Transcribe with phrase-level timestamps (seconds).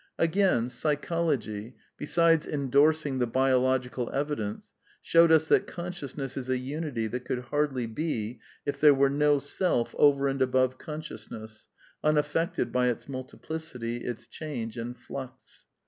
[0.17, 4.71] Again, Psychology, besides endorsing the biological evidence,
[5.03, 9.37] showed us that consciousness is a unity that could hardly be if there were no
[9.37, 11.67] self over and above con sciousness,
[12.03, 15.67] unaffected by its multiplicity, its change and flux.